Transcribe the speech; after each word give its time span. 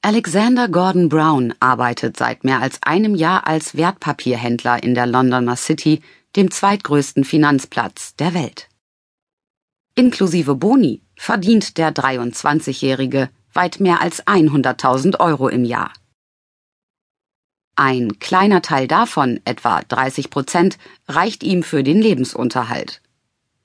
Alexander 0.00 0.68
Gordon 0.68 1.08
Brown 1.08 1.54
arbeitet 1.58 2.16
seit 2.16 2.44
mehr 2.44 2.60
als 2.60 2.80
einem 2.84 3.16
Jahr 3.16 3.48
als 3.48 3.76
Wertpapierhändler 3.76 4.80
in 4.80 4.94
der 4.94 5.06
Londoner 5.06 5.56
City, 5.56 6.02
dem 6.36 6.52
zweitgrößten 6.52 7.24
Finanzplatz 7.24 8.14
der 8.14 8.32
Welt. 8.32 8.68
Inklusive 9.96 10.54
Boni 10.54 11.02
verdient 11.16 11.78
der 11.78 11.92
23-Jährige 11.92 13.28
weit 13.52 13.80
mehr 13.80 14.00
als 14.00 14.24
100.000 14.24 15.18
Euro 15.18 15.48
im 15.48 15.64
Jahr. 15.64 15.92
Ein 17.74 18.20
kleiner 18.20 18.62
Teil 18.62 18.86
davon, 18.86 19.40
etwa 19.44 19.82
30 19.82 20.30
Prozent, 20.30 20.78
reicht 21.08 21.42
ihm 21.42 21.64
für 21.64 21.82
den 21.82 22.00
Lebensunterhalt. 22.00 23.02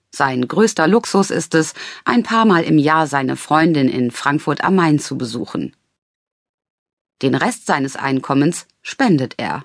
Sein 0.09 0.47
größter 0.47 0.87
Luxus 0.87 1.29
ist 1.29 1.53
es, 1.53 1.75
ein 2.05 2.23
paar 2.23 2.45
Mal 2.45 2.63
im 2.63 2.79
Jahr 2.79 3.05
seine 3.05 3.35
Freundin 3.35 3.87
in 3.87 4.09
Frankfurt 4.09 4.63
am 4.63 4.75
Main 4.75 4.97
zu 4.97 5.15
besuchen. 5.15 5.75
Den 7.23 7.35
Rest 7.35 7.65
seines 7.65 7.95
Einkommens 7.95 8.67
spendet 8.81 9.35
er. 9.37 9.63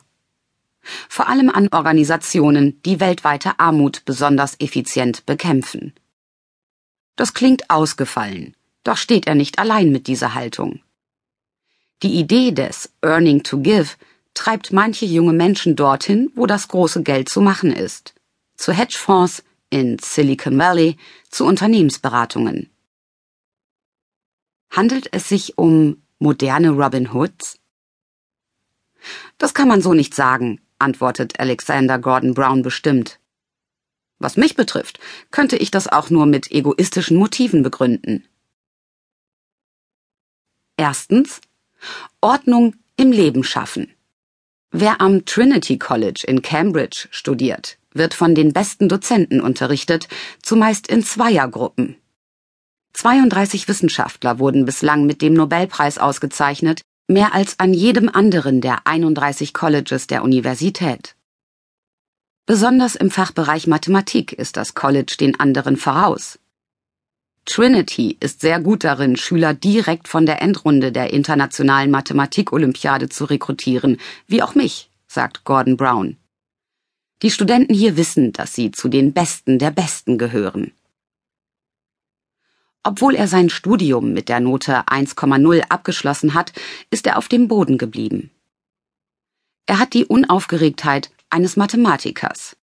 Vor 1.09 1.29
allem 1.29 1.51
an 1.51 1.69
Organisationen, 1.73 2.81
die 2.84 3.01
weltweite 3.01 3.59
Armut 3.59 4.05
besonders 4.05 4.55
effizient 4.61 5.27
bekämpfen. 5.27 5.93
Das 7.17 7.34
klingt 7.34 7.69
ausgefallen, 7.69 8.55
doch 8.84 8.97
steht 8.97 9.27
er 9.27 9.34
nicht 9.34 9.59
allein 9.59 9.91
mit 9.91 10.07
dieser 10.07 10.34
Haltung. 10.34 10.81
Die 12.05 12.15
Idee 12.15 12.53
des 12.53 12.93
Earning 13.03 13.43
to 13.43 13.59
Give 13.59 13.89
treibt 14.34 14.73
manche 14.73 15.05
junge 15.05 15.33
Menschen 15.33 15.75
dorthin, 15.75 16.31
wo 16.37 16.47
das 16.47 16.69
große 16.69 17.03
Geld 17.03 17.29
zu 17.29 17.41
machen 17.41 17.73
ist. 17.73 18.15
Zu 18.56 18.73
Hedgefonds, 18.73 19.43
in 19.69 19.98
Silicon 19.98 20.56
Valley, 20.56 20.97
zu 21.29 21.45
Unternehmensberatungen. 21.45 22.70
Handelt 24.70 25.09
es 25.12 25.29
sich 25.29 25.59
um 25.59 26.01
moderne 26.19 26.71
Robin 26.71 27.13
Hoods? 27.13 27.59
Das 29.39 29.55
kann 29.55 29.69
man 29.69 29.83
so 29.83 29.95
nicht 29.95 30.15
sagen, 30.15 30.61
antwortet 30.79 31.39
Alexander 31.39 31.98
Gordon 31.98 32.34
Brown 32.34 32.62
bestimmt. 32.62 33.19
Was 34.19 34.37
mich 34.37 34.57
betrifft, 34.57 34.98
könnte 35.31 35.57
ich 35.57 35.70
das 35.70 35.87
auch 35.87 36.11
nur 36.11 36.27
mit 36.27 36.51
egoistischen 36.51 37.17
Motiven 37.17 37.62
begründen. 37.62 38.27
Erstens 40.77 41.41
Ordnung 42.20 42.75
im 42.97 43.12
Leben 43.12 43.45
schaffen. 43.45 43.95
Wer 44.70 45.01
am 45.01 45.25
Trinity 45.25 45.79
College 45.79 46.25
in 46.27 46.42
Cambridge 46.42 47.09
studiert, 47.11 47.79
wird 47.92 48.12
von 48.12 48.35
den 48.35 48.53
besten 48.53 48.89
Dozenten 48.89 49.41
unterrichtet, 49.41 50.09
zumeist 50.42 50.89
in 50.89 51.03
Zweiergruppen. 51.03 51.97
32 52.99 53.69
Wissenschaftler 53.69 54.41
wurden 54.41 54.65
bislang 54.65 55.07
mit 55.07 55.23
dem 55.23 55.33
Nobelpreis 55.33 55.99
ausgezeichnet, 55.99 56.81
mehr 57.07 57.33
als 57.33 57.61
an 57.61 57.73
jedem 57.73 58.09
anderen 58.09 58.61
der 58.61 58.89
31 58.89 59.55
Colleges 59.55 60.09
der 60.09 60.25
Universität. 60.25 61.15
Besonders 62.45 62.97
im 62.97 63.13
Fachbereich 63.13 63.69
Mathematik 63.69 64.33
ist 64.33 64.57
das 64.57 64.75
College 64.75 65.15
den 65.21 65.39
anderen 65.39 65.77
voraus. 65.77 66.41
Trinity 67.45 68.17
ist 68.19 68.41
sehr 68.41 68.59
gut 68.59 68.83
darin, 68.83 69.17
Schüler 69.17 69.55
direkt 69.55 70.09
von 70.09 70.27
der 70.27 70.43
Endrunde 70.43 70.91
der 70.91 71.13
internationalen 71.13 71.93
Mathematik-Olympiade 71.93 73.09
zu 73.09 73.27
rekrutieren, 73.27 73.99
wie 74.27 74.43
auch 74.43 74.57
mich, 74.57 74.91
sagt 75.07 75.45
Gordon 75.45 75.77
Brown. 75.77 76.17
Die 77.23 77.31
Studenten 77.31 77.75
hier 77.75 77.97
wissen, 77.97 78.33
dass 78.33 78.55
sie 78.55 78.73
zu 78.73 78.89
den 78.89 79.13
Besten 79.13 79.61
der 79.61 79.71
Besten 79.71 80.19
gehören. 80.19 80.73
Obwohl 82.83 83.15
er 83.15 83.29
sein 83.29 83.51
Studium 83.51 84.12
mit 84.12 84.29
der 84.29 84.41
Note 84.41 84.87
1,0 84.87 85.62
abgeschlossen 85.69 86.34
hat, 86.34 86.53
ist 86.91 87.07
er 87.07 87.19
auf 87.19 87.29
dem 87.29 87.48
Boden 87.48 87.79
geblieben. 87.79 88.31
Er 89.67 89.79
hat 89.79 89.93
die 89.93 90.07
Unaufgeregtheit 90.07 91.11
eines 91.31 91.57
Mathematikers. 91.57 92.57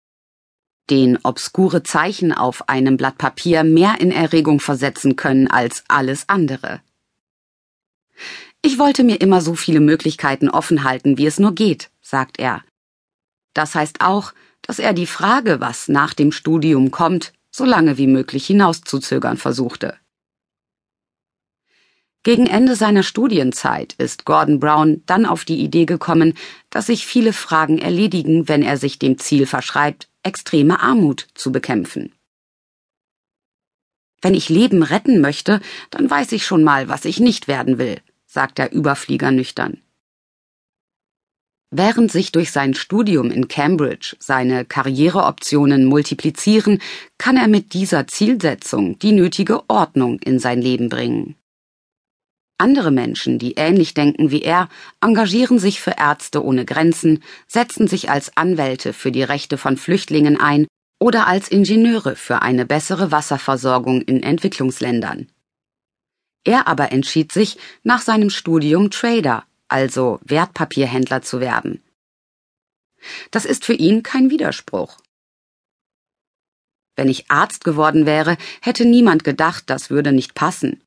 Den 0.90 1.18
obskure 1.22 1.82
Zeichen 1.82 2.32
auf 2.32 2.68
einem 2.68 2.96
Blatt 2.96 3.18
Papier 3.18 3.64
mehr 3.64 4.00
in 4.00 4.10
Erregung 4.10 4.60
versetzen 4.60 5.16
können 5.16 5.48
als 5.48 5.84
alles 5.88 6.28
andere. 6.28 6.80
Ich 8.62 8.78
wollte 8.78 9.04
mir 9.04 9.20
immer 9.20 9.40
so 9.40 9.54
viele 9.54 9.80
Möglichkeiten 9.80 10.48
offen 10.48 10.84
halten, 10.84 11.18
wie 11.18 11.26
es 11.26 11.38
nur 11.38 11.54
geht, 11.54 11.90
sagt 12.00 12.38
er. 12.38 12.62
Das 13.52 13.74
heißt 13.74 14.00
auch, 14.00 14.32
dass 14.62 14.78
er 14.78 14.94
die 14.94 15.06
Frage, 15.06 15.60
was 15.60 15.88
nach 15.88 16.14
dem 16.14 16.32
Studium 16.32 16.90
kommt, 16.90 17.32
so 17.50 17.64
lange 17.64 17.98
wie 17.98 18.06
möglich 18.06 18.46
hinauszuzögern 18.46 19.36
versuchte. 19.36 19.98
Gegen 22.24 22.46
Ende 22.46 22.74
seiner 22.74 23.02
Studienzeit 23.02 23.92
ist 23.98 24.24
Gordon 24.24 24.58
Brown 24.58 25.02
dann 25.04 25.26
auf 25.26 25.44
die 25.44 25.60
Idee 25.60 25.84
gekommen, 25.84 26.32
dass 26.70 26.86
sich 26.86 27.06
viele 27.06 27.34
Fragen 27.34 27.78
erledigen, 27.78 28.48
wenn 28.48 28.62
er 28.62 28.78
sich 28.78 28.98
dem 28.98 29.18
Ziel 29.18 29.46
verschreibt, 29.46 30.08
extreme 30.22 30.80
Armut 30.80 31.28
zu 31.34 31.52
bekämpfen. 31.52 32.14
Wenn 34.22 34.32
ich 34.32 34.48
Leben 34.48 34.82
retten 34.82 35.20
möchte, 35.20 35.60
dann 35.90 36.08
weiß 36.08 36.32
ich 36.32 36.46
schon 36.46 36.64
mal, 36.64 36.88
was 36.88 37.04
ich 37.04 37.20
nicht 37.20 37.46
werden 37.46 37.76
will, 37.76 38.00
sagt 38.24 38.56
der 38.56 38.72
Überflieger 38.72 39.30
nüchtern. 39.30 39.82
Während 41.70 42.10
sich 42.10 42.32
durch 42.32 42.52
sein 42.52 42.72
Studium 42.72 43.30
in 43.30 43.48
Cambridge 43.48 44.16
seine 44.18 44.64
Karriereoptionen 44.64 45.84
multiplizieren, 45.84 46.80
kann 47.18 47.36
er 47.36 47.48
mit 47.48 47.74
dieser 47.74 48.06
Zielsetzung 48.06 48.98
die 48.98 49.12
nötige 49.12 49.68
Ordnung 49.68 50.20
in 50.20 50.38
sein 50.38 50.62
Leben 50.62 50.88
bringen. 50.88 51.36
Andere 52.56 52.92
Menschen, 52.92 53.38
die 53.38 53.54
ähnlich 53.54 53.94
denken 53.94 54.30
wie 54.30 54.42
er, 54.42 54.68
engagieren 55.00 55.58
sich 55.58 55.80
für 55.80 55.94
Ärzte 55.98 56.44
ohne 56.44 56.64
Grenzen, 56.64 57.22
setzen 57.48 57.88
sich 57.88 58.10
als 58.10 58.36
Anwälte 58.36 58.92
für 58.92 59.10
die 59.10 59.24
Rechte 59.24 59.58
von 59.58 59.76
Flüchtlingen 59.76 60.38
ein 60.40 60.66
oder 61.00 61.26
als 61.26 61.48
Ingenieure 61.48 62.14
für 62.14 62.42
eine 62.42 62.64
bessere 62.64 63.10
Wasserversorgung 63.10 64.02
in 64.02 64.22
Entwicklungsländern. 64.22 65.28
Er 66.44 66.68
aber 66.68 66.92
entschied 66.92 67.32
sich, 67.32 67.58
nach 67.82 68.02
seinem 68.02 68.30
Studium 68.30 68.90
Trader, 68.90 69.44
also 69.66 70.20
Wertpapierhändler 70.22 71.22
zu 71.22 71.40
werden. 71.40 71.82
Das 73.30 73.44
ist 73.44 73.64
für 73.64 73.74
ihn 73.74 74.02
kein 74.02 74.30
Widerspruch. 74.30 74.98
Wenn 76.96 77.08
ich 77.08 77.30
Arzt 77.30 77.64
geworden 77.64 78.06
wäre, 78.06 78.36
hätte 78.62 78.84
niemand 78.84 79.24
gedacht, 79.24 79.64
das 79.66 79.90
würde 79.90 80.12
nicht 80.12 80.34
passen. 80.34 80.82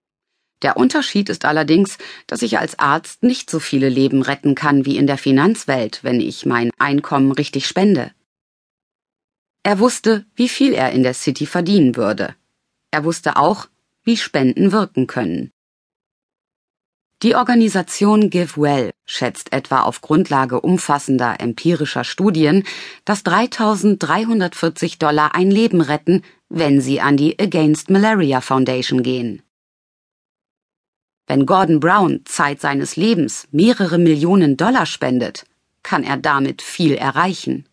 Der 0.63 0.78
Unterschied 0.78 1.29
ist 1.29 1.45
allerdings, 1.45 1.97
dass 2.25 2.41
ich 2.41 2.57
als 2.57 2.79
Arzt 2.79 3.23
nicht 3.23 3.50
so 3.50 3.59
viele 3.59 3.90
Leben 3.90 4.22
retten 4.23 4.56
kann 4.56 4.85
wie 4.85 4.97
in 4.97 5.06
der 5.07 5.18
Finanzwelt, 5.18 6.03
wenn 6.03 6.19
ich 6.19 6.45
mein 6.45 6.72
Einkommen 6.79 7.31
richtig 7.31 7.68
spende. 7.68 8.12
Er 9.63 9.79
wusste, 9.79 10.25
wie 10.35 10.50
viel 10.50 10.73
er 10.73 10.91
in 10.91 11.03
der 11.03 11.13
City 11.13 11.45
verdienen 11.45 11.95
würde. 11.95 12.35
Er 12.90 13.03
wusste 13.03 13.35
auch, 13.35 13.68
wie 14.03 14.18
Spenden 14.18 14.72
wirken 14.72 15.06
können. 15.06 15.51
Die 17.24 17.35
Organisation 17.35 18.29
GiveWell 18.29 18.91
schätzt 19.06 19.51
etwa 19.51 19.81
auf 19.81 20.01
Grundlage 20.01 20.62
umfassender 20.62 21.39
empirischer 21.39 22.03
Studien, 22.03 22.63
dass 23.06 23.25
3.340 23.25 25.00
Dollar 25.00 25.34
ein 25.34 25.50
Leben 25.50 25.81
retten, 25.81 26.22
wenn 26.47 26.79
sie 26.79 27.01
an 27.01 27.18
die 27.18 27.39
Against 27.39 27.89
Malaria 27.89 28.39
Foundation 28.39 29.01
gehen. 29.01 29.41
Wenn 31.27 31.45
Gordon 31.45 31.81
Brown 31.81 32.21
Zeit 32.23 32.61
seines 32.61 32.95
Lebens 32.95 33.49
mehrere 33.51 33.97
Millionen 33.97 34.55
Dollar 34.55 34.85
spendet, 34.85 35.45
kann 35.83 36.03
er 36.03 36.15
damit 36.15 36.61
viel 36.61 36.95
erreichen. 36.95 37.67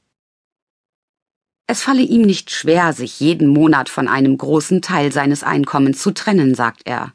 Es 1.67 1.83
falle 1.83 2.03
ihm 2.03 2.23
nicht 2.23 2.51
schwer, 2.51 2.93
sich 2.93 3.21
jeden 3.21 3.49
Monat 3.49 3.89
von 3.89 4.09
einem 4.09 4.37
großen 4.37 4.83
Teil 4.83 5.13
seines 5.13 5.45
Einkommens 5.45 6.03
zu 6.03 6.11
trennen, 6.11 6.55
sagt 6.55 6.83
er. 6.85 7.15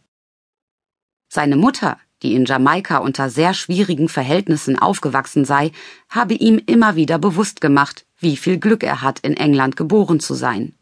Seine 1.28 1.58
Mutter, 1.58 2.00
die 2.24 2.34
in 2.34 2.46
Jamaika 2.46 2.98
unter 2.98 3.30
sehr 3.30 3.54
schwierigen 3.54 4.10
Verhältnissen 4.10 4.80
aufgewachsen 4.80 5.46
sei, 5.46 5.72
habe 6.10 6.34
ihm 6.34 6.60
immer 6.66 6.96
wieder 6.96 7.20
bewusst 7.20 7.62
gemacht, 7.62 8.06
wie 8.18 8.38
viel 8.38 8.60
Glück 8.60 8.84
er 8.84 9.02
hat, 9.02 9.20
in 9.20 9.36
England 9.36 9.76
geboren 9.76 10.20
zu 10.20 10.34
sein. 10.34 10.74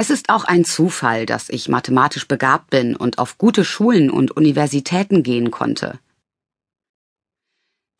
Es 0.00 0.10
ist 0.10 0.28
auch 0.28 0.44
ein 0.44 0.64
Zufall, 0.64 1.26
dass 1.26 1.48
ich 1.48 1.68
mathematisch 1.68 2.28
begabt 2.28 2.70
bin 2.70 2.94
und 2.94 3.18
auf 3.18 3.36
gute 3.36 3.64
Schulen 3.64 4.10
und 4.10 4.30
Universitäten 4.30 5.24
gehen 5.24 5.50
konnte. 5.50 5.98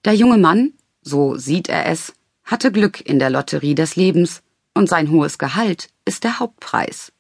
Der 0.05 0.15
junge 0.15 0.39
Mann, 0.39 0.75
so 1.03 1.37
sieht 1.37 1.69
er 1.69 1.87
es, 1.87 2.13
hatte 2.45 2.71
Glück 2.71 3.01
in 3.01 3.19
der 3.19 3.31
Lotterie 3.31 3.75
des 3.75 3.97
Lebens 3.97 4.43
und 4.75 4.89
sein 4.89 5.11
hohes 5.11 5.39
Gehalt 5.39 5.91
ist 6.05 6.23
der 6.23 6.39
Hauptpreis. 6.39 7.13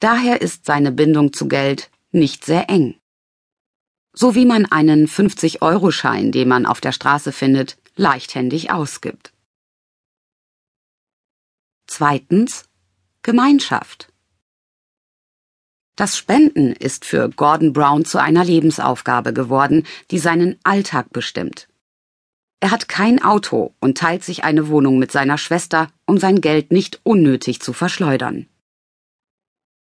Daher 0.00 0.42
ist 0.42 0.66
seine 0.66 0.92
Bindung 0.92 1.32
zu 1.32 1.48
Geld 1.48 1.90
nicht 2.10 2.44
sehr 2.44 2.68
eng. 2.68 3.00
So 4.12 4.34
wie 4.34 4.44
man 4.44 4.66
einen 4.66 5.08
50-Euro-Schein, 5.08 6.30
den 6.30 6.46
man 6.46 6.66
auf 6.66 6.82
der 6.82 6.92
Straße 6.92 7.32
findet, 7.32 7.78
leichthändig 7.96 8.70
ausgibt. 8.70 9.32
Zweitens 11.86 12.68
Gemeinschaft 13.24 14.12
Das 15.94 16.18
Spenden 16.18 16.72
ist 16.72 17.04
für 17.04 17.28
Gordon 17.28 17.72
Brown 17.72 18.04
zu 18.04 18.20
einer 18.20 18.44
Lebensaufgabe 18.44 19.32
geworden, 19.32 19.86
die 20.10 20.18
seinen 20.18 20.58
Alltag 20.64 21.10
bestimmt. 21.12 21.68
Er 22.58 22.72
hat 22.72 22.88
kein 22.88 23.22
Auto 23.22 23.74
und 23.78 23.96
teilt 23.96 24.24
sich 24.24 24.42
eine 24.42 24.66
Wohnung 24.66 24.98
mit 24.98 25.12
seiner 25.12 25.38
Schwester, 25.38 25.92
um 26.04 26.18
sein 26.18 26.40
Geld 26.40 26.72
nicht 26.72 26.98
unnötig 27.04 27.60
zu 27.60 27.72
verschleudern. 27.72 28.48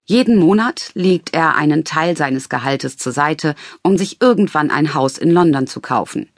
Jeden 0.04 0.38
Monat 0.38 0.92
legt 0.94 1.34
er 1.34 1.56
einen 1.56 1.86
Teil 1.86 2.18
seines 2.18 2.50
Gehaltes 2.50 2.98
zur 2.98 3.14
Seite, 3.14 3.56
um 3.84 3.98
sich 3.98 4.22
irgendwann 4.22 4.70
ein 4.70 4.94
Haus 4.94 5.18
in 5.18 5.32
London 5.32 5.66
zu 5.66 5.80
kaufen. 5.80 6.30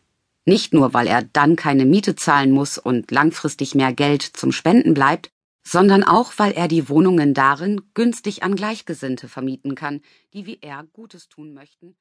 Nicht 0.45 0.71
nur, 0.71 0.93
weil 0.93 1.07
er 1.07 1.23
dann 1.23 1.55
keine 1.55 1.85
Miete 1.85 2.15
zahlen 2.15 2.51
muss 2.51 2.77
und 2.77 3.09
langfristig 3.09 3.73
mehr 3.73 3.91
Geld 3.91 4.21
zum 4.21 4.51
Spenden 4.51 4.93
bleibt, 4.93 5.31
sondern 5.63 6.03
auch, 6.03 6.33
weil 6.37 6.53
er 6.53 6.67
die 6.67 6.89
Wohnungen 6.89 7.33
darin 7.33 7.81
günstig 7.93 8.43
an 8.43 8.55
Gleichgesinnte 8.55 9.27
vermieten 9.27 9.75
kann, 9.75 10.01
die 10.33 10.45
wie 10.45 10.59
er 10.61 10.83
Gutes 10.93 11.29
tun 11.29 11.53
möchten 11.53 11.95